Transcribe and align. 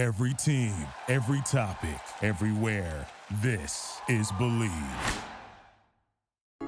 Every 0.00 0.32
team, 0.32 0.72
every 1.08 1.42
topic, 1.42 2.00
everywhere. 2.22 3.06
This 3.42 4.00
is 4.08 4.32
Bleav. 4.32 4.70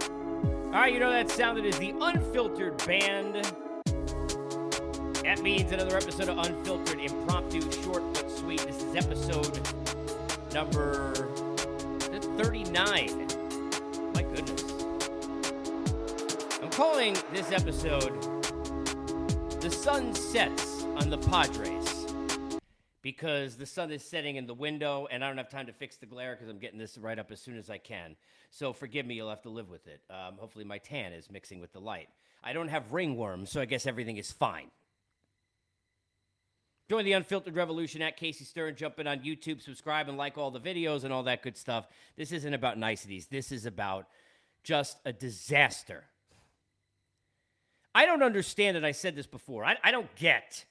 All 0.03 0.73
right, 0.73 0.93
you 0.93 1.01
know 1.01 1.11
that 1.11 1.31
sound 1.31 1.57
that 1.57 1.65
is 1.65 1.79
the 1.79 1.95
Unfiltered 1.99 2.77
Band. 2.87 3.37
That 5.25 5.41
means 5.41 5.73
another 5.73 5.97
episode 5.97 6.29
of 6.29 6.37
Unfiltered, 6.37 7.01
impromptu, 7.01 7.63
short 7.83 8.03
but 8.13 8.31
sweet. 8.31 8.61
This 8.67 8.83
is 8.83 8.97
episode 8.97 9.67
number 10.53 11.15
39. 12.37 13.29
My 14.13 14.23
goodness. 14.25 14.63
I'm 16.63 16.69
calling 16.69 17.17
this 17.33 17.51
episode 17.51 18.13
The 19.63 19.71
Sun 19.71 20.15
Sets 20.15 20.83
on 20.83 21.09
the 21.09 21.17
Padres 21.17 21.82
because 23.03 23.57
the 23.57 23.67
sun 23.67 23.91
is 23.91 24.03
setting 24.03 24.37
in 24.37 24.47
the 24.47 24.55
window 24.55 25.09
and 25.11 25.25
I 25.25 25.29
don't 25.29 25.37
have 25.37 25.51
time 25.51 25.67
to 25.67 25.73
fix 25.73 25.97
the 25.97 26.07
glare 26.07 26.35
because 26.35 26.49
I'm 26.49 26.59
getting 26.59 26.79
this 26.79 26.97
right 26.97 27.19
up 27.19 27.31
as 27.31 27.41
soon 27.41 27.59
as 27.59 27.69
I 27.69 27.79
can. 27.79 28.17
So 28.51 28.73
forgive 28.73 29.05
me, 29.07 29.15
you'll 29.15 29.31
have 29.31 29.43
to 29.43 29.51
live 29.51 29.69
with 29.69 29.87
it. 29.87 30.01
Um, 30.09 30.35
hopefully, 30.39 30.65
my 30.65 30.79
tan 30.79 31.13
is 31.13 31.31
mixing 31.31 31.61
with 31.61 31.73
the 31.73 31.81
light. 31.81 32.09
I 32.45 32.53
don't 32.53 32.69
have 32.69 32.93
ringworm, 32.93 33.47
so 33.47 33.61
I 33.61 33.65
guess 33.65 33.87
everything 33.87 34.17
is 34.17 34.31
fine. 34.33 34.71
Join 36.91 37.05
the 37.05 37.13
Unfiltered 37.13 37.57
Revolution 37.57 38.03
at 38.03 38.17
Casey 38.17 38.45
Stern. 38.45 38.77
Jump 38.77 38.99
in 38.99 39.07
on 39.07 39.21
YouTube, 39.21 39.63
subscribe, 39.63 40.09
and 40.09 40.19
like 40.19 40.37
all 40.37 40.51
the 40.51 40.61
videos 40.61 41.05
and 41.05 41.13
all 41.13 41.23
that 41.23 41.43
good 41.43 41.57
stuff. 41.57 41.87
This 42.17 42.33
isn't 42.33 42.53
about 42.53 42.77
niceties. 42.77 43.27
This 43.27 43.51
is 43.51 43.65
about 43.65 44.07
just 44.63 44.99
a 45.05 45.13
disaster. 45.13 46.05
I 47.95 48.05
don't 48.05 48.23
understand 48.23 48.77
it. 48.77 48.85
I 48.85 48.93
said 48.93 49.17
this 49.17 49.27
before. 49.27 49.65
I, 49.65 49.77
I 49.83 49.91
don't 49.91 50.15
get, 50.17 50.65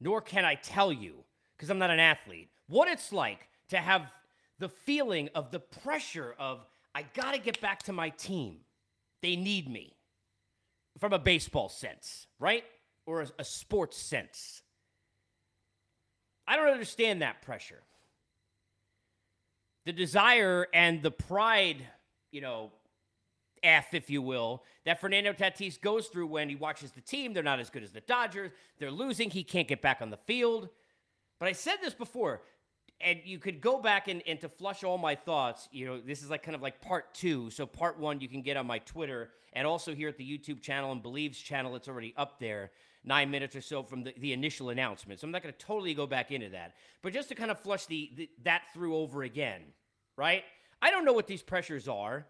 nor 0.00 0.20
can 0.20 0.44
I 0.44 0.54
tell 0.56 0.92
you, 0.92 1.24
because 1.58 1.70
I'm 1.70 1.78
not 1.78 1.90
an 1.90 1.98
athlete, 1.98 2.48
what 2.68 2.88
it's 2.88 3.12
like 3.12 3.48
to 3.70 3.78
have 3.78 4.02
the 4.60 4.68
feeling 4.68 5.28
of 5.34 5.50
the 5.50 5.58
pressure 5.58 6.34
of, 6.38 6.64
I 6.94 7.04
got 7.14 7.34
to 7.34 7.40
get 7.40 7.60
back 7.60 7.82
to 7.84 7.92
my 7.92 8.10
team. 8.10 8.58
They 9.22 9.34
need 9.34 9.68
me 9.68 9.96
from 10.98 11.12
a 11.12 11.18
baseball 11.18 11.68
sense, 11.68 12.28
right? 12.38 12.64
Or 13.06 13.22
a, 13.22 13.28
a 13.40 13.44
sports 13.44 13.96
sense. 13.96 14.62
I 16.46 16.56
don't 16.56 16.68
understand 16.68 17.22
that 17.22 17.42
pressure. 17.42 17.82
The 19.84 19.92
desire 19.92 20.66
and 20.72 21.02
the 21.02 21.10
pride, 21.10 21.84
you 22.30 22.40
know, 22.40 22.70
F, 23.62 23.94
if 23.94 24.10
you 24.10 24.22
will, 24.22 24.62
that 24.84 25.00
Fernando 25.00 25.32
Tatis 25.32 25.80
goes 25.80 26.06
through 26.06 26.28
when 26.28 26.48
he 26.48 26.54
watches 26.54 26.92
the 26.92 27.00
team. 27.00 27.32
They're 27.32 27.42
not 27.42 27.58
as 27.58 27.70
good 27.70 27.82
as 27.82 27.90
the 27.90 28.00
Dodgers. 28.00 28.52
They're 28.78 28.90
losing. 28.90 29.30
He 29.30 29.42
can't 29.42 29.66
get 29.66 29.82
back 29.82 30.00
on 30.00 30.10
the 30.10 30.16
field. 30.16 30.68
But 31.38 31.48
I 31.48 31.52
said 31.52 31.76
this 31.82 31.94
before, 31.94 32.42
and 33.00 33.20
you 33.24 33.38
could 33.38 33.60
go 33.60 33.80
back 33.80 34.08
and, 34.08 34.22
and 34.26 34.40
to 34.40 34.48
flush 34.48 34.82
all 34.82 34.98
my 34.98 35.14
thoughts, 35.14 35.68
you 35.70 35.86
know, 35.86 36.00
this 36.00 36.22
is 36.22 36.30
like 36.30 36.42
kind 36.42 36.54
of 36.54 36.62
like 36.62 36.80
part 36.80 37.14
two. 37.14 37.50
So 37.50 37.64
part 37.64 37.98
one 37.98 38.20
you 38.20 38.28
can 38.28 38.42
get 38.42 38.56
on 38.56 38.66
my 38.66 38.78
Twitter 38.80 39.30
and 39.52 39.66
also 39.66 39.94
here 39.94 40.08
at 40.08 40.18
the 40.18 40.24
YouTube 40.24 40.60
channel 40.60 40.90
and 40.92 41.02
Bleav's 41.02 41.38
channel. 41.38 41.76
It's 41.76 41.88
already 41.88 42.12
up 42.16 42.40
there, 42.40 42.72
nine 43.04 43.30
minutes 43.30 43.54
or 43.54 43.60
so 43.60 43.82
from 43.82 44.02
the, 44.02 44.14
the 44.18 44.32
initial 44.32 44.70
announcement. 44.70 45.20
So 45.20 45.26
I'm 45.26 45.30
not 45.30 45.42
going 45.42 45.54
to 45.54 45.64
totally 45.64 45.94
go 45.94 46.06
back 46.06 46.32
into 46.32 46.48
that. 46.50 46.74
But 47.02 47.12
just 47.12 47.28
to 47.28 47.34
kind 47.34 47.50
of 47.50 47.60
flush 47.60 47.86
the, 47.86 48.10
the 48.16 48.30
that 48.42 48.62
through 48.74 48.96
over 48.96 49.22
again, 49.22 49.62
right? 50.16 50.42
I 50.82 50.90
don't 50.90 51.04
know 51.04 51.12
what 51.12 51.28
these 51.28 51.42
pressures 51.42 51.86
are, 51.88 52.26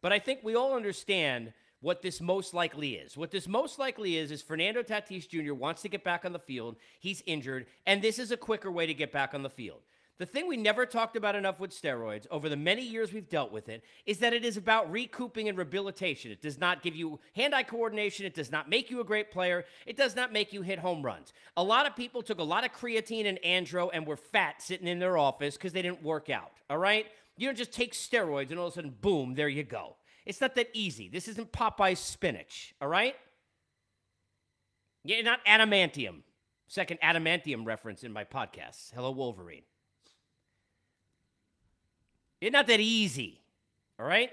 but 0.00 0.12
I 0.12 0.18
think 0.18 0.40
we 0.42 0.54
all 0.54 0.74
understand 0.74 1.52
what 1.80 2.02
this 2.02 2.20
most 2.20 2.54
likely 2.54 2.94
is. 2.94 3.16
What 3.16 3.30
this 3.30 3.46
most 3.46 3.78
likely 3.78 4.16
is 4.16 4.30
is 4.30 4.42
Fernando 4.42 4.82
Tatis 4.82 5.28
Jr. 5.28 5.54
wants 5.54 5.82
to 5.82 5.88
get 5.88 6.04
back 6.04 6.24
on 6.24 6.32
the 6.32 6.38
field. 6.38 6.76
He's 7.00 7.22
injured, 7.26 7.66
and 7.86 8.02
this 8.02 8.18
is 8.18 8.30
a 8.30 8.36
quicker 8.36 8.70
way 8.70 8.86
to 8.86 8.94
get 8.94 9.12
back 9.12 9.34
on 9.34 9.42
the 9.42 9.50
field. 9.50 9.80
The 10.18 10.24
thing 10.24 10.48
we 10.48 10.56
never 10.56 10.86
talked 10.86 11.14
about 11.14 11.36
enough 11.36 11.60
with 11.60 11.78
steroids 11.78 12.26
over 12.30 12.48
the 12.48 12.56
many 12.56 12.82
years 12.82 13.12
we've 13.12 13.28
dealt 13.28 13.52
with 13.52 13.68
it 13.68 13.84
is 14.06 14.18
that 14.18 14.32
it 14.32 14.46
is 14.46 14.56
about 14.56 14.90
recouping 14.90 15.46
and 15.46 15.58
rehabilitation. 15.58 16.30
It 16.30 16.40
does 16.40 16.58
not 16.58 16.82
give 16.82 16.96
you 16.96 17.20
hand 17.34 17.54
eye 17.54 17.64
coordination. 17.64 18.24
It 18.24 18.34
does 18.34 18.50
not 18.50 18.70
make 18.70 18.90
you 18.90 19.00
a 19.00 19.04
great 19.04 19.30
player. 19.30 19.66
It 19.84 19.98
does 19.98 20.16
not 20.16 20.32
make 20.32 20.54
you 20.54 20.62
hit 20.62 20.78
home 20.78 21.02
runs. 21.02 21.34
A 21.58 21.62
lot 21.62 21.86
of 21.86 21.94
people 21.94 22.22
took 22.22 22.38
a 22.38 22.44
lot 22.44 22.64
of 22.64 22.72
creatine 22.72 23.26
and 23.26 23.38
andro 23.44 23.90
and 23.92 24.06
were 24.06 24.16
fat 24.16 24.62
sitting 24.62 24.88
in 24.88 25.00
their 25.00 25.18
office 25.18 25.58
because 25.58 25.74
they 25.74 25.82
didn't 25.82 26.02
work 26.02 26.30
out. 26.30 26.52
All 26.70 26.78
right? 26.78 27.06
You 27.36 27.48
don't 27.48 27.58
just 27.58 27.72
take 27.72 27.92
steroids 27.92 28.50
and 28.50 28.58
all 28.58 28.68
of 28.68 28.72
a 28.72 28.76
sudden, 28.76 28.96
boom, 28.98 29.34
there 29.34 29.50
you 29.50 29.64
go. 29.64 29.96
It's 30.26 30.40
not 30.40 30.56
that 30.56 30.68
easy. 30.72 31.08
This 31.08 31.28
isn't 31.28 31.52
Popeye's 31.52 32.00
spinach. 32.00 32.74
All 32.80 32.88
right? 32.88 33.14
Yeah, 35.04 35.22
not 35.22 35.44
adamantium. 35.46 36.22
Second 36.66 36.98
adamantium 37.00 37.64
reference 37.64 38.02
in 38.02 38.12
my 38.12 38.24
podcast. 38.24 38.92
Hello, 38.92 39.12
Wolverine. 39.12 39.62
It's 42.40 42.52
not 42.52 42.66
that 42.66 42.80
easy. 42.80 43.40
All 44.00 44.06
right? 44.06 44.30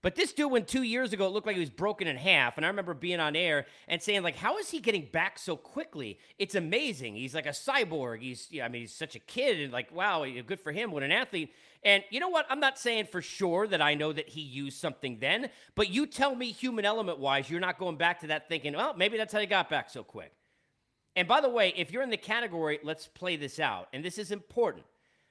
But 0.00 0.14
this 0.14 0.32
dude, 0.32 0.52
when 0.52 0.64
two 0.64 0.84
years 0.84 1.12
ago 1.12 1.26
it 1.26 1.30
looked 1.30 1.48
like 1.48 1.56
he 1.56 1.60
was 1.60 1.70
broken 1.70 2.06
in 2.06 2.16
half, 2.16 2.56
and 2.56 2.64
I 2.64 2.68
remember 2.68 2.94
being 2.94 3.18
on 3.18 3.34
air 3.34 3.66
and 3.88 4.00
saying, 4.00 4.22
like, 4.22 4.36
how 4.36 4.58
is 4.58 4.70
he 4.70 4.78
getting 4.78 5.08
back 5.12 5.40
so 5.40 5.56
quickly? 5.56 6.20
It's 6.38 6.54
amazing. 6.54 7.16
He's 7.16 7.34
like 7.34 7.46
a 7.46 7.50
cyborg. 7.50 8.20
He's, 8.20 8.46
yeah, 8.52 8.64
I 8.64 8.68
mean, 8.68 8.82
he's 8.82 8.94
such 8.94 9.16
a 9.16 9.18
kid, 9.18 9.58
and 9.58 9.72
like, 9.72 9.92
wow, 9.92 10.24
good 10.46 10.60
for 10.60 10.70
him. 10.70 10.92
What 10.92 11.02
an 11.02 11.10
athlete. 11.10 11.52
And 11.84 12.02
you 12.10 12.20
know 12.20 12.28
what? 12.28 12.46
I'm 12.50 12.60
not 12.60 12.78
saying 12.78 13.06
for 13.06 13.22
sure 13.22 13.66
that 13.68 13.80
I 13.80 13.94
know 13.94 14.12
that 14.12 14.28
he 14.28 14.40
used 14.40 14.78
something 14.78 15.18
then, 15.20 15.50
but 15.74 15.90
you 15.90 16.06
tell 16.06 16.34
me, 16.34 16.50
human 16.50 16.84
element 16.84 17.18
wise, 17.18 17.48
you're 17.48 17.60
not 17.60 17.78
going 17.78 17.96
back 17.96 18.20
to 18.20 18.28
that 18.28 18.48
thinking, 18.48 18.74
well, 18.74 18.94
maybe 18.96 19.16
that's 19.16 19.32
how 19.32 19.40
he 19.40 19.46
got 19.46 19.70
back 19.70 19.90
so 19.90 20.02
quick. 20.02 20.32
And 21.14 21.26
by 21.26 21.40
the 21.40 21.48
way, 21.48 21.72
if 21.76 21.90
you're 21.90 22.02
in 22.02 22.10
the 22.10 22.16
category, 22.16 22.78
let's 22.82 23.06
play 23.06 23.36
this 23.36 23.58
out, 23.58 23.88
and 23.92 24.04
this 24.04 24.18
is 24.18 24.30
important 24.30 24.84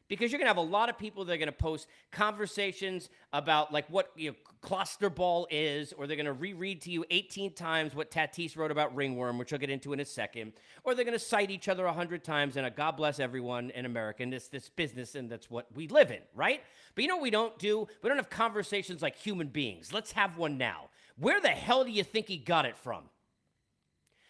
because 0.07 0.31
you're 0.31 0.39
going 0.39 0.45
to 0.45 0.49
have 0.49 0.57
a 0.57 0.61
lot 0.61 0.89
of 0.89 0.97
people 0.97 1.25
that 1.25 1.33
are 1.33 1.37
going 1.37 1.47
to 1.47 1.51
post 1.51 1.87
conversations 2.11 3.09
about 3.33 3.71
like 3.73 3.87
what 3.89 4.11
you 4.15 4.31
know, 4.31 4.35
Clostebol 4.61 5.45
is, 5.49 5.93
or 5.93 6.07
they're 6.07 6.15
going 6.17 6.25
to 6.25 6.33
reread 6.33 6.81
to 6.83 6.91
you 6.91 7.05
18 7.09 7.53
times 7.53 7.93
what 7.93 8.11
Tatis 8.11 8.57
wrote 8.57 8.71
about 8.71 8.95
ringworm, 8.95 9.37
which 9.37 9.53
I'll 9.53 9.59
get 9.59 9.69
into 9.69 9.93
in 9.93 9.99
a 9.99 10.05
second, 10.05 10.53
or 10.83 10.95
they're 10.95 11.05
going 11.05 11.17
to 11.17 11.23
cite 11.23 11.51
each 11.51 11.67
other 11.67 11.85
100 11.85 12.23
times 12.23 12.57
and 12.57 12.65
a 12.65 12.71
God 12.71 12.97
bless 12.97 13.19
everyone 13.19 13.69
in 13.71 13.85
America 13.85 14.23
in 14.23 14.29
this, 14.29 14.47
this 14.47 14.69
business, 14.69 15.15
and 15.15 15.29
that's 15.29 15.49
what 15.49 15.67
we 15.75 15.87
live 15.87 16.11
in, 16.11 16.21
right? 16.35 16.61
But 16.95 17.03
you 17.03 17.07
know 17.07 17.17
what 17.17 17.23
we 17.23 17.29
don't 17.29 17.57
do? 17.59 17.87
We 18.01 18.09
don't 18.09 18.17
have 18.17 18.29
conversations 18.29 19.01
like 19.01 19.15
human 19.15 19.47
beings. 19.47 19.93
Let's 19.93 20.11
have 20.13 20.37
one 20.37 20.57
now. 20.57 20.89
Where 21.19 21.41
the 21.41 21.49
hell 21.49 21.83
do 21.83 21.91
you 21.91 22.03
think 22.03 22.27
he 22.27 22.37
got 22.37 22.65
it 22.65 22.77
from? 22.77 23.03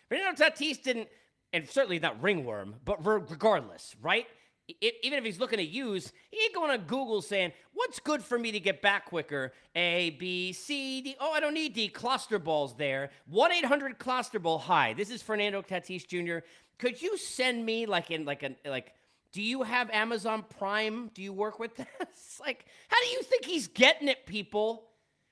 Fernando 0.10 0.44
Tatis 0.44 0.82
didn't, 0.82 1.10
and 1.54 1.68
certainly 1.70 2.00
not 2.00 2.22
ringworm, 2.22 2.76
but 2.86 3.06
regardless, 3.06 3.96
right? 4.02 4.28
It, 4.68 4.96
even 5.04 5.18
if 5.18 5.24
he's 5.24 5.40
looking 5.40 5.60
to 5.60 5.66
use, 5.66 6.12
he 6.30 6.44
ain't 6.44 6.54
going 6.54 6.72
to 6.72 6.78
Google 6.78 7.22
saying, 7.22 7.54
what's 7.74 8.00
good 8.00 8.22
for 8.22 8.38
me 8.38 8.52
to 8.52 8.60
get 8.60 8.82
back 8.82 9.06
quicker? 9.06 9.54
A, 9.76 10.12
B, 10.12 10.52
C, 10.52 11.02
D. 11.02 11.16
Oh, 11.20 11.32
I 11.32 11.40
don't 11.40 11.54
need 11.54 11.74
D. 11.74 11.88
Cluster 11.88 12.38
balls 12.38 12.76
there. 12.76 13.12
1 13.28 13.52
800 13.52 13.98
Clostebol. 13.98 14.62
Hi, 14.62 14.94
this 14.94 15.10
is 15.10 15.22
Fernando 15.22 15.62
Tatis 15.62 16.06
Jr. 16.06 16.46
Could 16.80 17.02
you 17.02 17.18
send 17.18 17.66
me 17.66 17.86
like 17.86 18.12
in 18.12 18.26
like 18.26 18.44
a 18.44 18.56
like 18.70 18.94
do 19.32 19.42
you 19.42 19.64
have 19.64 19.90
Amazon 19.92 20.46
Prime? 20.58 21.12
Do 21.14 21.22
you 21.22 21.34
work 21.34 21.60
with 21.60 21.76
this? 21.76 21.88
like, 22.40 22.66
how 22.88 22.98
do 23.02 23.08
you 23.10 23.22
think 23.24 23.46
he's 23.46 23.68
getting 23.68 24.08
it, 24.08 24.26
people? 24.26 24.90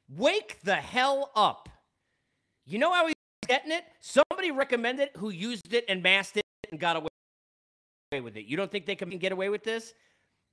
Wake 0.09 0.59
the 0.63 0.75
hell 0.75 1.31
up. 1.35 1.69
You 2.65 2.77
know 2.77 2.93
how 2.93 3.07
he's 3.07 3.15
getting 3.47 3.71
it? 3.71 3.83
Somebody 3.99 4.51
recommended 4.51 5.09
who 5.17 5.29
used 5.29 5.73
it 5.73 5.85
and 5.87 6.03
masked 6.03 6.37
it 6.37 6.45
and 6.69 6.79
got 6.79 6.97
away 6.97 7.09
with 8.11 8.37
it. 8.37 8.45
You 8.45 8.55
don't 8.55 8.71
think 8.71 8.85
they 8.85 8.95
can 8.95 9.09
get 9.17 9.31
away 9.31 9.49
with 9.49 9.63
this? 9.63 9.93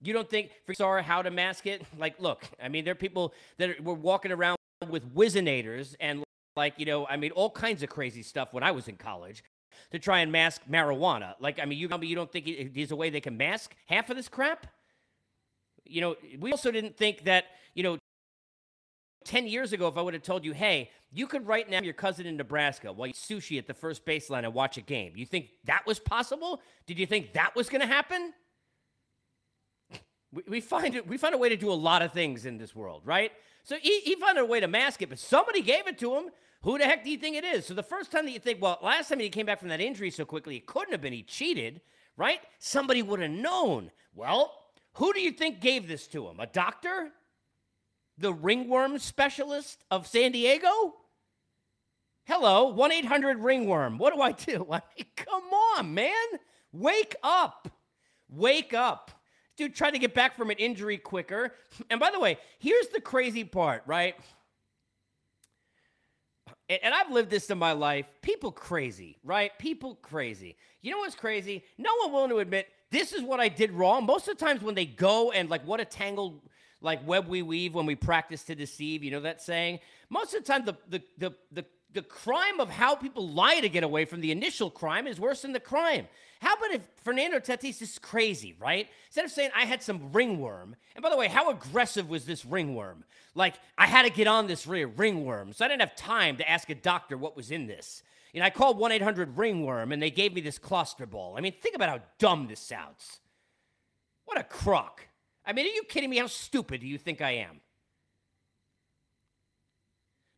You 0.00 0.12
don't 0.12 0.28
think 0.28 0.50
for 0.66 0.74
sorry 0.74 1.02
how 1.02 1.22
to 1.22 1.30
mask 1.30 1.66
it? 1.66 1.82
Like, 1.98 2.20
look, 2.20 2.44
I 2.60 2.68
mean, 2.68 2.84
there 2.84 2.92
are 2.92 2.96
people 2.96 3.34
that 3.58 3.70
are, 3.70 3.82
were 3.82 3.94
walking 3.94 4.32
around 4.32 4.56
with 4.88 5.14
Whizzinators 5.14 5.94
and 6.00 6.24
like, 6.56 6.74
you 6.76 6.86
know, 6.86 7.06
I 7.06 7.16
mean, 7.16 7.30
all 7.32 7.50
kinds 7.50 7.82
of 7.82 7.88
crazy 7.88 8.22
stuff 8.22 8.52
when 8.52 8.62
I 8.62 8.72
was 8.72 8.88
in 8.88 8.96
college 8.96 9.44
to 9.92 9.98
try 9.98 10.20
and 10.20 10.32
mask 10.32 10.62
marijuana. 10.70 11.34
Like, 11.40 11.60
I 11.60 11.64
mean, 11.66 11.78
you 11.78 11.88
you 12.02 12.16
don't 12.16 12.32
think 12.32 12.74
there's 12.74 12.90
a 12.90 12.96
way 12.96 13.10
they 13.10 13.20
can 13.20 13.36
mask 13.36 13.74
half 13.86 14.10
of 14.10 14.16
this 14.16 14.28
crap? 14.28 14.66
You 15.84 16.00
know, 16.00 16.16
we 16.40 16.50
also 16.52 16.70
didn't 16.70 16.96
think 16.96 17.24
that, 17.24 17.44
you 17.74 17.82
know, 17.82 17.98
10 19.24 19.46
years 19.46 19.72
ago, 19.72 19.88
if 19.88 19.96
I 19.96 20.02
would 20.02 20.14
have 20.14 20.22
told 20.22 20.44
you, 20.44 20.52
hey, 20.52 20.90
you 21.10 21.26
could 21.26 21.46
right 21.46 21.68
now 21.68 21.80
your 21.80 21.92
cousin 21.92 22.26
in 22.26 22.36
Nebraska 22.36 22.92
while 22.92 23.08
you 23.08 23.14
sushi 23.14 23.58
at 23.58 23.66
the 23.66 23.74
first 23.74 24.04
baseline 24.04 24.44
and 24.44 24.54
watch 24.54 24.76
a 24.76 24.80
game, 24.80 25.12
you 25.14 25.26
think 25.26 25.50
that 25.64 25.86
was 25.86 25.98
possible? 25.98 26.60
Did 26.86 26.98
you 26.98 27.06
think 27.06 27.34
that 27.34 27.54
was 27.54 27.68
going 27.68 27.80
to 27.80 27.86
happen? 27.86 28.32
We, 30.32 30.42
we, 30.48 30.60
find 30.60 30.94
it, 30.94 31.06
we 31.06 31.18
find 31.18 31.34
a 31.34 31.38
way 31.38 31.48
to 31.50 31.56
do 31.56 31.70
a 31.70 31.74
lot 31.74 32.02
of 32.02 32.12
things 32.12 32.46
in 32.46 32.56
this 32.56 32.74
world, 32.74 33.02
right? 33.04 33.32
So 33.64 33.76
he, 33.80 34.00
he 34.00 34.14
found 34.16 34.38
a 34.38 34.44
way 34.44 34.60
to 34.60 34.68
mask 34.68 35.02
it, 35.02 35.08
but 35.08 35.18
somebody 35.18 35.60
gave 35.62 35.86
it 35.86 35.98
to 35.98 36.14
him. 36.14 36.24
Who 36.62 36.78
the 36.78 36.84
heck 36.84 37.04
do 37.04 37.10
you 37.10 37.18
think 37.18 37.36
it 37.36 37.44
is? 37.44 37.66
So 37.66 37.74
the 37.74 37.82
first 37.82 38.12
time 38.12 38.24
that 38.24 38.30
you 38.30 38.38
think, 38.38 38.62
well, 38.62 38.78
last 38.82 39.08
time 39.08 39.20
he 39.20 39.28
came 39.28 39.46
back 39.46 39.58
from 39.58 39.68
that 39.68 39.80
injury 39.80 40.10
so 40.10 40.24
quickly, 40.24 40.56
it 40.56 40.66
couldn't 40.66 40.92
have 40.92 41.00
been 41.00 41.12
he 41.12 41.22
cheated, 41.22 41.80
right? 42.16 42.40
Somebody 42.58 43.02
would 43.02 43.20
have 43.20 43.30
known. 43.30 43.90
Well, 44.14 44.52
who 44.94 45.12
do 45.12 45.20
you 45.20 45.32
think 45.32 45.60
gave 45.60 45.88
this 45.88 46.06
to 46.08 46.28
him? 46.28 46.38
A 46.40 46.46
doctor? 46.46 47.10
The 48.22 48.32
ringworm 48.32 48.98
specialist 48.98 49.84
of 49.90 50.06
San 50.06 50.32
Diego? 50.32 50.94
Hello, 52.24 52.68
1 52.68 52.92
800 52.92 53.40
ringworm. 53.40 53.98
What 53.98 54.14
do 54.14 54.22
I 54.22 54.32
do? 54.32 54.64
Come 55.16 55.42
on, 55.76 55.92
man. 55.92 56.12
Wake 56.72 57.16
up. 57.22 57.68
Wake 58.30 58.72
up. 58.72 59.10
Dude 59.56 59.74
tried 59.74 59.90
to 59.90 59.98
get 59.98 60.14
back 60.14 60.36
from 60.36 60.50
an 60.50 60.56
injury 60.56 60.96
quicker. 60.96 61.52
And 61.90 62.00
by 62.00 62.10
the 62.10 62.20
way, 62.20 62.38
here's 62.58 62.88
the 62.88 63.00
crazy 63.00 63.44
part, 63.44 63.82
right? 63.86 64.14
And 66.68 66.94
I've 66.94 67.10
lived 67.10 67.28
this 67.28 67.50
in 67.50 67.58
my 67.58 67.72
life. 67.72 68.06
People 68.22 68.52
crazy, 68.52 69.18
right? 69.24 69.50
People 69.58 69.96
crazy. 69.96 70.56
You 70.80 70.92
know 70.92 70.98
what's 70.98 71.14
crazy? 71.14 71.64
No 71.76 71.90
one 72.02 72.12
willing 72.12 72.30
to 72.30 72.38
admit 72.38 72.68
this 72.90 73.12
is 73.12 73.22
what 73.22 73.40
I 73.40 73.48
did 73.48 73.72
wrong. 73.72 74.06
Most 74.06 74.28
of 74.28 74.38
the 74.38 74.44
times 74.44 74.62
when 74.62 74.74
they 74.74 74.86
go 74.86 75.32
and 75.32 75.50
like 75.50 75.66
what 75.66 75.80
a 75.80 75.84
tangled 75.84 76.40
like 76.82 77.06
web 77.06 77.28
we 77.28 77.42
weave 77.42 77.74
when 77.74 77.86
we 77.86 77.94
practice 77.94 78.42
to 78.44 78.54
deceive, 78.54 79.02
you 79.02 79.10
know 79.10 79.20
that 79.20 79.40
saying? 79.40 79.80
Most 80.10 80.34
of 80.34 80.44
the 80.44 80.52
time 80.52 80.64
the 80.64 80.76
the 80.88 81.02
the 81.18 81.34
the 81.52 81.64
the 81.94 82.02
crime 82.02 82.58
of 82.58 82.70
how 82.70 82.94
people 82.94 83.28
lie 83.28 83.60
to 83.60 83.68
get 83.68 83.84
away 83.84 84.04
from 84.04 84.20
the 84.20 84.32
initial 84.32 84.70
crime 84.70 85.06
is 85.06 85.20
worse 85.20 85.42
than 85.42 85.52
the 85.52 85.60
crime. 85.60 86.08
How 86.40 86.54
about 86.54 86.72
if 86.72 86.82
Fernando 87.04 87.38
Tatis 87.38 87.82
is 87.82 87.98
crazy, 87.98 88.56
right? 88.58 88.88
Instead 89.06 89.24
of 89.26 89.30
saying 89.30 89.50
I 89.54 89.64
had 89.64 89.82
some 89.82 90.12
ringworm, 90.12 90.74
and 90.96 91.02
by 91.02 91.10
the 91.10 91.16
way, 91.16 91.28
how 91.28 91.50
aggressive 91.50 92.08
was 92.08 92.24
this 92.24 92.44
ringworm? 92.44 93.04
Like 93.34 93.54
I 93.78 93.86
had 93.86 94.02
to 94.02 94.10
get 94.10 94.26
on 94.26 94.46
this 94.46 94.66
ringworm, 94.66 95.52
so 95.52 95.64
I 95.64 95.68
didn't 95.68 95.82
have 95.82 95.96
time 95.96 96.36
to 96.38 96.50
ask 96.50 96.68
a 96.70 96.74
doctor 96.74 97.16
what 97.16 97.36
was 97.36 97.50
in 97.50 97.66
this. 97.66 98.02
You 98.32 98.40
know, 98.40 98.46
I 98.46 98.50
called 98.50 98.78
1 98.78 98.92
800 98.92 99.36
ringworm 99.36 99.92
and 99.92 100.02
they 100.02 100.10
gave 100.10 100.32
me 100.32 100.40
this 100.40 100.58
Clostebol. 100.58 101.36
I 101.36 101.40
mean, 101.40 101.52
think 101.60 101.76
about 101.76 101.90
how 101.90 102.00
dumb 102.18 102.46
this 102.48 102.60
sounds. 102.60 103.20
What 104.24 104.40
a 104.40 104.44
crock. 104.44 105.06
I 105.44 105.52
mean, 105.52 105.66
are 105.66 105.74
you 105.74 105.82
kidding 105.84 106.10
me? 106.10 106.18
How 106.18 106.26
stupid 106.26 106.80
do 106.80 106.86
you 106.86 106.98
think 106.98 107.20
I 107.20 107.32
am? 107.32 107.60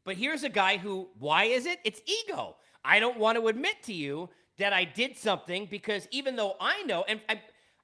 But 0.04 0.16
here's 0.16 0.44
a 0.44 0.48
guy 0.48 0.76
who, 0.76 1.08
why 1.18 1.44
is 1.44 1.66
it? 1.66 1.78
It's 1.84 2.00
ego. 2.06 2.56
I 2.84 3.00
don't 3.00 3.18
want 3.18 3.38
to 3.38 3.48
admit 3.48 3.82
to 3.84 3.92
you 3.94 4.28
that 4.58 4.72
I 4.72 4.84
did 4.84 5.16
something 5.16 5.66
because 5.66 6.06
even 6.10 6.36
though 6.36 6.56
I 6.60 6.82
know, 6.82 7.04
and 7.08 7.20
I, 7.28 7.40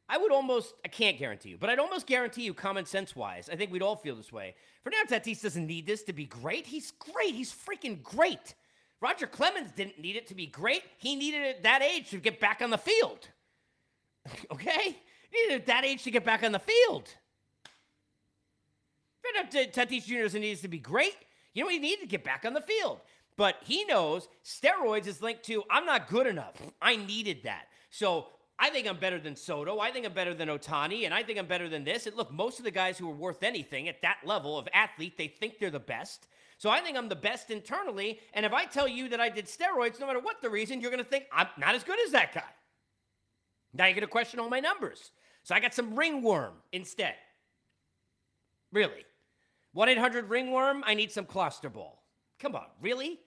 I 0.08 0.18
would 0.18 0.32
almost, 0.32 0.74
I 0.84 0.88
can't 0.88 1.18
guarantee 1.18 1.50
you, 1.50 1.58
but 1.58 1.70
I'd 1.70 1.78
almost 1.78 2.06
guarantee 2.06 2.42
you, 2.42 2.52
common 2.52 2.84
sense 2.84 3.16
wise, 3.16 3.48
I 3.50 3.56
think 3.56 3.72
we'd 3.72 3.82
all 3.82 3.96
feel 3.96 4.16
this 4.16 4.32
way. 4.32 4.54
Fernando 4.82 5.14
Tatis 5.14 5.42
doesn't 5.42 5.66
need 5.66 5.86
this 5.86 6.02
to 6.04 6.12
be 6.12 6.26
great. 6.26 6.66
He's 6.66 6.90
great. 6.92 7.34
He's 7.34 7.52
freaking 7.52 8.02
great. 8.02 8.54
Roger 9.00 9.26
Clemens 9.26 9.72
didn't 9.72 9.98
need 9.98 10.16
it 10.16 10.26
to 10.26 10.34
be 10.34 10.46
great. 10.46 10.82
He 10.98 11.16
needed 11.16 11.42
it 11.42 11.56
at 11.56 11.62
that 11.62 11.82
age 11.82 12.10
to 12.10 12.18
get 12.18 12.38
back 12.38 12.60
on 12.60 12.70
the 12.70 12.78
field. 12.78 13.28
okay? 14.52 14.98
Needed 15.32 15.60
at 15.60 15.66
that 15.66 15.84
age 15.84 16.02
to 16.04 16.10
get 16.10 16.24
back 16.24 16.42
on 16.42 16.52
the 16.52 16.58
field. 16.58 17.08
Fernando 19.22 19.70
Tatis 19.70 20.06
Jr. 20.06 20.22
doesn't 20.22 20.40
need 20.40 20.58
to 20.58 20.68
be 20.68 20.78
great. 20.78 21.16
You 21.54 21.64
know, 21.64 21.70
he 21.70 21.78
needed 21.78 22.02
to 22.02 22.08
get 22.08 22.24
back 22.24 22.44
on 22.44 22.54
the 22.54 22.60
field. 22.60 23.00
But 23.36 23.56
he 23.64 23.84
knows 23.84 24.28
steroids 24.44 25.06
is 25.06 25.22
linked 25.22 25.44
to 25.44 25.62
I'm 25.70 25.86
not 25.86 26.08
good 26.08 26.26
enough. 26.26 26.54
I 26.82 26.96
needed 26.96 27.44
that. 27.44 27.66
So 27.90 28.26
I 28.58 28.68
think 28.68 28.86
I'm 28.86 28.98
better 28.98 29.18
than 29.18 29.36
Soto. 29.36 29.80
I 29.80 29.90
think 29.90 30.04
I'm 30.04 30.12
better 30.12 30.34
than 30.34 30.48
Ohtani, 30.48 31.06
and 31.06 31.14
I 31.14 31.22
think 31.22 31.38
I'm 31.38 31.46
better 31.46 31.68
than 31.68 31.82
this. 31.82 32.06
And 32.06 32.14
look, 32.14 32.30
most 32.30 32.58
of 32.58 32.64
the 32.66 32.70
guys 32.70 32.98
who 32.98 33.08
are 33.08 33.14
worth 33.14 33.42
anything 33.42 33.88
at 33.88 34.02
that 34.02 34.18
level 34.24 34.58
of 34.58 34.68
athlete, 34.74 35.16
they 35.16 35.28
think 35.28 35.58
they're 35.58 35.70
the 35.70 35.80
best. 35.80 36.26
So 36.58 36.68
I 36.68 36.80
think 36.80 36.98
I'm 36.98 37.08
the 37.08 37.16
best 37.16 37.50
internally. 37.50 38.20
And 38.34 38.44
if 38.44 38.52
I 38.52 38.66
tell 38.66 38.86
you 38.86 39.08
that 39.08 39.20
I 39.20 39.30
did 39.30 39.46
steroids, 39.46 39.98
no 39.98 40.06
matter 40.06 40.20
what 40.20 40.42
the 40.42 40.50
reason, 40.50 40.82
you're 40.82 40.90
going 40.90 41.02
to 41.02 41.08
think 41.08 41.24
I'm 41.32 41.48
not 41.56 41.74
as 41.74 41.82
good 41.82 41.98
as 42.04 42.12
that 42.12 42.34
guy. 42.34 42.42
Now 43.72 43.86
you're 43.86 43.94
going 43.94 44.02
to 44.02 44.08
question 44.08 44.40
all 44.40 44.50
my 44.50 44.60
numbers. 44.60 45.10
So 45.42 45.54
I 45.54 45.60
got 45.60 45.74
some 45.74 45.96
ringworm 45.96 46.54
instead. 46.72 47.14
Really. 48.72 49.04
1 49.72 49.88
800 49.88 50.28
ringworm, 50.28 50.82
I 50.86 50.94
need 50.94 51.12
some 51.12 51.24
Clostebol. 51.24 51.90
Come 52.40 52.56
on, 52.56 52.66
really? 52.80 53.20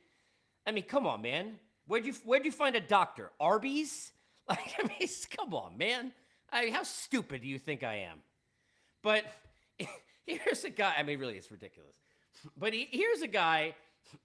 I 0.65 0.71
mean, 0.71 0.83
come 0.83 1.07
on, 1.07 1.21
man. 1.21 1.59
Where'd 1.87 2.05
you 2.05 2.13
where'd 2.25 2.45
you 2.45 2.51
find 2.51 2.75
a 2.75 2.81
doctor? 2.81 3.31
Arby's? 3.39 4.11
Like, 4.45 4.73
I 4.77 4.85
mean, 4.85 5.07
come 5.37 5.53
on, 5.53 5.77
man. 5.77 6.11
I 6.51 6.65
mean, 6.65 6.73
how 6.73 6.83
stupid 6.83 7.43
do 7.43 7.47
you 7.47 7.57
think 7.57 7.81
I 7.81 7.99
am? 7.99 8.17
But 9.01 9.23
here's 10.25 10.65
a 10.65 10.69
guy. 10.69 10.95
I 10.97 11.03
mean, 11.03 11.17
really, 11.17 11.37
it's 11.37 11.49
ridiculous. 11.49 11.95
But 12.57 12.73
he, 12.73 12.89
here's 12.91 13.21
a 13.21 13.27
guy 13.27 13.73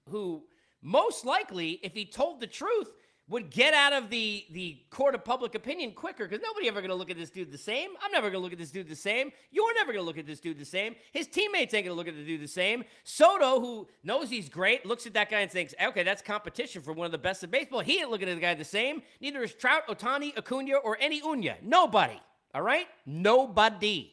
who 0.08 0.42
most 0.82 1.24
likely, 1.24 1.78
if 1.84 1.94
he 1.94 2.04
told 2.04 2.40
the 2.40 2.48
truth, 2.48 2.88
would 3.28 3.50
get 3.50 3.74
out 3.74 3.92
of 3.92 4.10
the 4.10 4.44
the 4.52 4.78
court 4.90 5.14
of 5.14 5.24
public 5.24 5.54
opinion 5.54 5.92
quicker 5.92 6.26
because 6.26 6.42
nobody 6.42 6.68
ever 6.68 6.80
to 6.82 6.94
look 6.94 7.10
at 7.10 7.16
this 7.16 7.30
dude 7.30 7.52
the 7.52 7.58
same. 7.58 7.90
I'm 8.02 8.10
never 8.10 8.30
to 8.30 8.38
look 8.38 8.52
at 8.52 8.58
this 8.58 8.70
dude 8.70 8.88
the 8.88 8.96
same. 8.96 9.30
You're 9.50 9.74
never 9.74 9.92
to 9.92 10.02
look 10.02 10.18
at 10.18 10.26
this 10.26 10.40
dude 10.40 10.58
the 10.58 10.64
same. 10.64 10.94
His 11.12 11.26
teammates 11.26 11.74
ain't 11.74 11.86
to 11.86 11.92
look 11.92 12.08
at 12.08 12.16
the 12.16 12.24
dude 12.24 12.40
the 12.40 12.48
same. 12.48 12.84
Soto, 13.04 13.60
who 13.60 13.86
knows 14.02 14.30
he's 14.30 14.48
great, 14.48 14.86
looks 14.86 15.06
at 15.06 15.14
that 15.14 15.30
guy 15.30 15.40
and 15.40 15.50
thinks, 15.50 15.74
okay, 15.82 16.02
that's 16.02 16.22
competition 16.22 16.82
for 16.82 16.92
one 16.92 17.06
of 17.06 17.12
the 17.12 17.18
best 17.18 17.44
in 17.44 17.50
baseball. 17.50 17.80
He 17.80 18.00
ain't 18.00 18.10
looking 18.10 18.28
at 18.28 18.34
the 18.34 18.40
guy 18.40 18.54
the 18.54 18.64
same. 18.64 19.02
Neither 19.20 19.42
is 19.42 19.54
Trout, 19.54 19.86
Ohtani, 19.88 20.36
Acuna, 20.36 20.76
or 20.76 20.96
any 21.00 21.20
Unya. 21.20 21.56
Nobody. 21.62 22.18
All 22.54 22.62
right? 22.62 22.86
Nobody. 23.04 24.12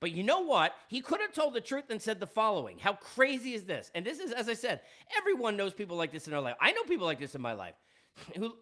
But 0.00 0.10
you 0.10 0.24
know 0.24 0.40
what? 0.40 0.74
He 0.88 1.00
could 1.00 1.20
have 1.20 1.32
told 1.32 1.54
the 1.54 1.60
truth 1.60 1.84
and 1.88 2.02
said 2.02 2.18
the 2.18 2.26
following. 2.26 2.76
How 2.78 2.94
crazy 2.94 3.54
is 3.54 3.62
this? 3.62 3.90
And 3.94 4.04
this 4.04 4.18
is, 4.18 4.32
as 4.32 4.48
I 4.48 4.54
said, 4.54 4.80
everyone 5.16 5.56
knows 5.56 5.72
people 5.72 5.96
like 5.96 6.10
this 6.10 6.26
in 6.26 6.32
their 6.32 6.40
life. 6.40 6.56
I 6.60 6.72
know 6.72 6.82
people 6.82 7.06
like 7.06 7.20
this 7.20 7.36
in 7.36 7.40
my 7.40 7.52
life 7.52 7.74
who 8.36 8.54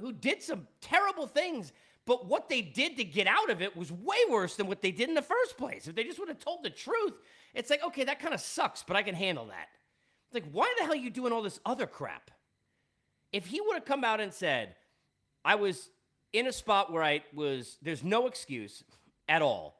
who 0.00 0.12
did 0.12 0.42
some 0.42 0.66
terrible 0.80 1.26
things, 1.26 1.72
but 2.06 2.26
what 2.26 2.48
they 2.48 2.62
did 2.62 2.96
to 2.96 3.04
get 3.04 3.26
out 3.26 3.50
of 3.50 3.62
it 3.62 3.76
was 3.76 3.92
way 3.92 4.16
worse 4.28 4.56
than 4.56 4.66
what 4.66 4.80
they 4.82 4.90
did 4.90 5.08
in 5.08 5.14
the 5.14 5.22
first 5.22 5.56
place. 5.56 5.86
If 5.86 5.94
they 5.94 6.04
just 6.04 6.18
would 6.18 6.28
have 6.28 6.38
told 6.38 6.62
the 6.62 6.70
truth, 6.70 7.14
it's 7.54 7.70
like, 7.70 7.84
okay, 7.84 8.04
that 8.04 8.20
kind 8.20 8.34
of 8.34 8.40
sucks, 8.40 8.82
but 8.82 8.96
I 8.96 9.02
can 9.02 9.14
handle 9.14 9.46
that. 9.46 9.68
It's 10.26 10.34
like, 10.34 10.52
why 10.52 10.72
the 10.78 10.84
hell 10.84 10.92
are 10.92 10.96
you 10.96 11.10
doing 11.10 11.32
all 11.32 11.42
this 11.42 11.60
other 11.66 11.86
crap? 11.86 12.30
If 13.32 13.46
he 13.46 13.60
would 13.60 13.74
have 13.74 13.84
come 13.84 14.04
out 14.04 14.20
and 14.20 14.32
said, 14.32 14.74
I 15.44 15.56
was 15.56 15.90
in 16.32 16.46
a 16.46 16.52
spot 16.52 16.92
where 16.92 17.02
I 17.02 17.22
was, 17.34 17.76
there's 17.82 18.02
no 18.02 18.26
excuse 18.26 18.82
at 19.28 19.42
all 19.42 19.79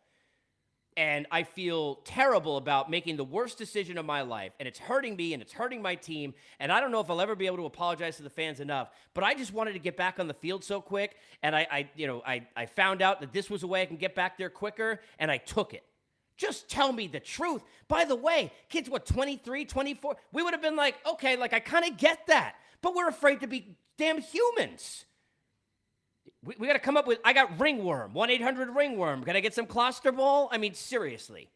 and 1.00 1.26
I 1.30 1.44
feel 1.44 1.94
terrible 2.04 2.58
about 2.58 2.90
making 2.90 3.16
the 3.16 3.24
worst 3.24 3.56
decision 3.56 3.96
of 3.96 4.04
my 4.04 4.20
life, 4.20 4.52
and 4.60 4.68
it's 4.68 4.78
hurting 4.78 5.16
me 5.16 5.32
and 5.32 5.40
it's 5.40 5.50
hurting 5.50 5.80
my 5.80 5.94
team. 5.94 6.34
And 6.58 6.70
I 6.70 6.78
don't 6.78 6.92
know 6.92 7.00
if 7.00 7.08
I'll 7.08 7.22
ever 7.22 7.34
be 7.34 7.46
able 7.46 7.56
to 7.56 7.64
apologize 7.64 8.18
to 8.18 8.22
the 8.22 8.28
fans 8.28 8.60
enough. 8.60 8.90
But 9.14 9.24
I 9.24 9.32
just 9.32 9.54
wanted 9.54 9.72
to 9.72 9.78
get 9.78 9.96
back 9.96 10.20
on 10.20 10.28
the 10.28 10.34
field 10.34 10.62
so 10.62 10.82
quick, 10.82 11.16
and 11.42 11.56
I, 11.56 11.66
I 11.70 11.90
you 11.96 12.06
know, 12.06 12.22
I, 12.26 12.46
I 12.54 12.66
found 12.66 13.00
out 13.00 13.22
that 13.22 13.32
this 13.32 13.48
was 13.48 13.62
a 13.62 13.66
way 13.66 13.80
I 13.80 13.86
can 13.86 13.96
get 13.96 14.14
back 14.14 14.36
there 14.36 14.50
quicker, 14.50 15.00
and 15.18 15.30
I 15.30 15.38
took 15.38 15.72
it. 15.72 15.84
Just 16.36 16.68
tell 16.68 16.92
me 16.92 17.06
the 17.06 17.18
truth. 17.18 17.62
By 17.88 18.04
the 18.04 18.16
way, 18.16 18.52
kids, 18.68 18.90
what, 18.90 19.06
23, 19.06 19.64
24? 19.64 20.16
We 20.34 20.42
would 20.42 20.52
have 20.52 20.62
been 20.62 20.76
like, 20.76 20.96
okay, 21.06 21.34
like 21.34 21.54
I 21.54 21.60
kind 21.60 21.90
of 21.90 21.96
get 21.96 22.26
that, 22.26 22.56
but 22.82 22.94
we're 22.94 23.08
afraid 23.08 23.40
to 23.40 23.46
be 23.46 23.74
damn 23.96 24.20
humans. 24.20 25.06
We, 26.44 26.54
we 26.58 26.66
got 26.66 26.74
to 26.74 26.78
come 26.78 26.96
up 26.96 27.06
with. 27.06 27.18
I 27.24 27.32
got 27.32 27.58
ringworm, 27.60 28.14
1 28.14 28.30
800 28.30 28.74
ringworm. 28.74 29.24
Can 29.24 29.36
I 29.36 29.40
get 29.40 29.54
some 29.54 29.66
Clostebol? 29.66 30.48
I 30.50 30.58
mean, 30.58 30.74
seriously. 30.74 31.50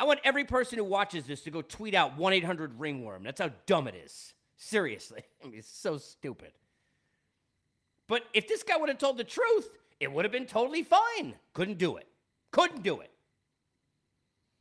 I 0.00 0.04
want 0.04 0.20
every 0.22 0.44
person 0.44 0.78
who 0.78 0.84
watches 0.84 1.24
this 1.24 1.42
to 1.42 1.50
go 1.50 1.62
tweet 1.62 1.94
out 1.94 2.16
1 2.16 2.32
800 2.32 2.78
ringworm. 2.78 3.24
That's 3.24 3.40
how 3.40 3.50
dumb 3.66 3.88
it 3.88 3.94
is. 3.94 4.34
Seriously. 4.56 5.22
I 5.44 5.48
mean, 5.48 5.58
it's 5.58 5.68
so 5.68 5.98
stupid. 5.98 6.52
But 8.06 8.22
if 8.32 8.48
this 8.48 8.62
guy 8.62 8.76
would 8.76 8.88
have 8.88 8.98
told 8.98 9.18
the 9.18 9.24
truth, 9.24 9.68
it 10.00 10.10
would 10.10 10.24
have 10.24 10.32
been 10.32 10.46
totally 10.46 10.82
fine. 10.82 11.34
Couldn't 11.52 11.78
do 11.78 11.96
it. 11.96 12.06
Couldn't 12.52 12.82
do 12.82 13.00
it. 13.00 13.10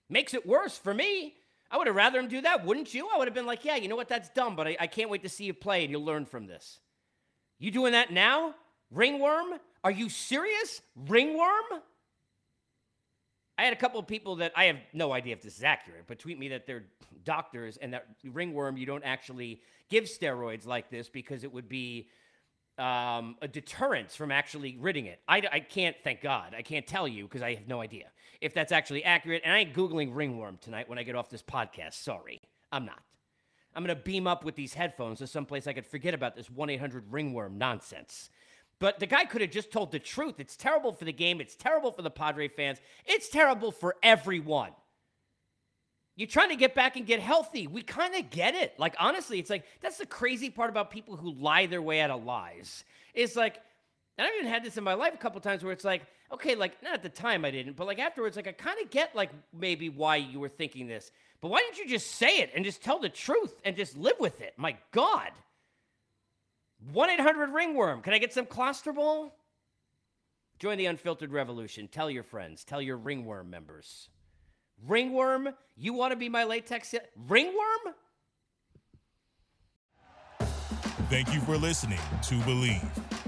Makes 0.10 0.34
it 0.34 0.46
worse 0.46 0.78
for 0.78 0.94
me. 0.94 1.36
I 1.70 1.78
would 1.78 1.88
have 1.88 1.96
rather 1.96 2.20
him 2.20 2.28
do 2.28 2.42
that, 2.42 2.66
wouldn't 2.66 2.94
you? 2.94 3.10
I 3.14 3.18
would 3.18 3.28
have 3.28 3.36
been 3.36 3.46
like, 3.46 3.66
yeah, 3.66 3.76
you 3.76 3.88
know 3.88 3.96
what? 3.96 4.08
That's 4.08 4.30
dumb, 4.30 4.56
but 4.56 4.68
I, 4.68 4.78
I 4.80 4.88
can't 4.88 5.10
wait 5.10 5.24
to 5.24 5.30
see 5.30 5.46
you 5.46 5.54
play 5.54 5.84
and 5.84 5.92
you'll 5.92 6.06
learn 6.06 6.26
from 6.26 6.48
this. 6.48 6.80
You 7.60 7.72
doing 7.72 7.92
that 7.92 8.12
now? 8.12 8.56
Ringworm? 8.92 9.60
Are 9.84 9.92
you 9.92 10.10
serious? 10.10 10.82
Ringworm? 11.08 11.82
I 13.58 13.64
had 13.64 13.74
a 13.74 13.78
couple 13.78 14.00
of 14.00 14.08
people 14.08 14.36
that 14.38 14.52
I 14.56 14.66
have 14.66 14.78
no 14.94 15.12
idea 15.12 15.34
if 15.34 15.42
this 15.42 15.58
is 15.58 15.64
accurate, 15.64 16.04
but 16.08 16.20
tweet 16.20 16.38
me 16.38 16.50
that 16.50 16.68
they're 16.68 16.84
doctors 17.24 17.78
and 17.78 17.94
that 17.94 18.08
ringworm, 18.24 18.78
you 18.78 18.86
don't 18.86 19.04
actually 19.04 19.62
give 19.90 20.06
steroids 20.06 20.68
like 20.68 20.90
this 20.92 21.10
because 21.10 21.44
it 21.44 21.52
would 21.52 21.68
be 21.68 22.08
um, 22.78 23.36
a 23.42 23.48
deterrence 23.48 24.16
from 24.16 24.32
actually 24.32 24.78
ridding 24.80 25.08
it. 25.08 25.20
I, 25.28 25.42
I 25.52 25.60
can't, 25.60 25.96
thank 26.04 26.22
God, 26.22 26.54
I 26.56 26.62
can't 26.62 26.86
tell 26.86 27.08
you 27.08 27.24
because 27.24 27.42
I 27.42 27.56
have 27.56 27.68
no 27.68 27.82
idea 27.82 28.06
if 28.42 28.54
that's 28.54 28.72
actually 28.72 29.04
accurate. 29.04 29.42
And 29.44 29.54
I 29.54 29.60
ain't 29.60 29.74
Googling 29.74 30.16
ringworm 30.16 30.60
tonight 30.62 30.88
when 30.88 31.00
I 31.00 31.04
get 31.04 31.16
off 31.16 31.30
this 31.30 31.42
podcast. 31.42 31.94
Sorry, 31.94 32.42
I'm 32.72 32.86
not. 32.86 33.02
I'm 33.74 33.84
going 33.84 33.96
to 33.96 34.04
beam 34.04 34.28
up 34.28 34.44
with 34.44 34.56
these 34.56 34.74
headphones 34.74 35.20
to 35.20 35.28
someplace 35.28 35.68
I 35.68 35.74
could 35.74 35.86
forget 35.86 36.14
about 36.14 36.36
this 36.36 36.50
1 36.50 36.70
800 36.70 37.12
ringworm 37.12 37.58
nonsense. 37.58 38.30
But 38.80 39.00
the 39.00 39.08
guy 39.08 39.26
could 39.26 39.42
have 39.42 39.50
just 39.50 39.72
told 39.72 39.92
the 39.92 40.00
truth. 40.00 40.36
It's 40.40 40.56
terrible 40.56 40.92
for 40.92 41.06
the 41.06 41.14
game. 41.14 41.42
It's 41.42 41.56
terrible 41.56 41.92
for 41.92 42.04
the 42.04 42.12
Padre 42.12 42.48
fans. 42.48 42.80
It's 43.06 43.28
terrible 43.30 43.72
for 43.72 43.96
everyone. 44.04 44.72
You're 46.16 46.28
trying 46.28 46.50
to 46.50 46.56
get 46.56 46.74
back 46.74 46.96
and 46.96 47.06
get 47.06 47.20
healthy. 47.20 47.68
We 47.68 47.84
kind 47.84 48.16
of 48.16 48.30
get 48.30 48.56
it. 48.56 48.74
Like, 48.80 48.96
honestly, 49.00 49.40
it's 49.40 49.50
like 49.50 49.66
that's 49.82 49.98
the 49.98 50.06
crazy 50.06 50.50
part 50.50 50.70
about 50.70 50.90
people 50.92 51.16
who 51.16 51.32
lie 51.32 51.68
their 51.68 51.82
way 51.82 52.02
out 52.02 52.10
of 52.10 52.24
lies. 52.24 52.84
It's 53.14 53.36
like, 53.36 53.60
and 54.18 54.26
I've 54.26 54.34
even 54.34 54.48
had 54.48 54.64
this 54.64 54.78
in 54.78 54.84
my 54.84 54.96
life 54.96 55.14
a 55.14 55.18
couple 55.18 55.40
times 55.42 55.64
where 55.64 55.74
it's 55.74 55.84
like, 55.86 56.04
okay, 56.34 56.56
like, 56.56 56.82
not 56.82 56.94
at 56.96 57.04
the 57.04 57.10
time 57.10 57.46
I 57.46 57.52
didn't, 57.52 57.76
but 57.76 57.86
like 57.86 58.00
afterwards, 58.00 58.36
like, 58.36 58.48
I 58.48 58.52
kind 58.52 58.80
of 58.84 58.90
get 58.90 59.16
like 59.16 59.30
maybe 59.54 59.90
why 59.90 60.16
you 60.16 60.40
were 60.40 60.50
thinking 60.50 60.88
this. 60.88 61.12
But 61.40 61.50
why 61.50 61.60
didn't 61.60 61.78
you 61.78 61.88
just 61.88 62.16
say 62.16 62.40
it 62.40 62.52
and 62.56 62.66
just 62.66 62.84
tell 62.84 62.98
the 62.98 63.10
truth 63.10 63.54
and 63.64 63.76
just 63.76 63.96
live 63.96 64.20
with 64.20 64.42
it? 64.42 64.54
My 64.58 64.76
God. 64.92 65.30
1 66.80 67.10
800 67.10 67.52
ringworm. 67.52 68.02
Can 68.02 68.14
I 68.14 68.18
get 68.18 68.34
some 68.34 68.46
Clostebol? 68.46 69.32
Join 70.60 70.78
the 70.78 70.86
unfiltered 70.88 71.32
revolution. 71.32 71.88
Tell 71.88 72.10
your 72.10 72.24
friends. 72.24 72.64
Tell 72.64 72.82
your 72.82 72.98
ringworm 72.98 73.50
members. 73.50 74.10
Ringworm? 74.86 75.50
You 75.76 75.94
want 75.94 76.12
to 76.12 76.16
be 76.16 76.30
my 76.30 76.44
latex? 76.44 76.94
Ringworm? 77.28 77.96
Thank 81.10 81.34
you 81.34 81.40
for 81.42 81.58
listening 81.58 82.00
to 82.24 82.36
Bleav. 82.40 82.86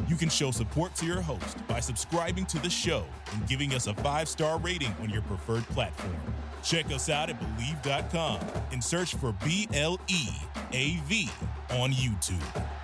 You 0.09 0.15
can 0.15 0.27
show 0.27 0.51
support 0.51 0.95
to 0.95 1.05
your 1.05 1.21
host 1.21 1.65
by 1.67 1.79
subscribing 1.79 2.45
to 2.47 2.59
the 2.59 2.69
show 2.69 3.05
and 3.33 3.47
giving 3.47 3.73
us 3.73 3.87
a 3.87 3.93
five 3.95 4.27
star 4.27 4.57
rating 4.59 4.93
on 5.01 5.09
your 5.09 5.21
preferred 5.21 5.63
platform. 5.67 6.17
Check 6.61 6.87
us 6.87 7.09
out 7.09 7.29
at 7.29 7.39
Bleav.com 7.39 8.41
and 8.71 8.83
search 8.83 9.15
for 9.15 9.31
B 9.45 9.69
L 9.73 9.99
E 10.07 10.27
A 10.73 10.97
V 11.05 11.29
on 11.71 11.91
YouTube. 11.91 12.78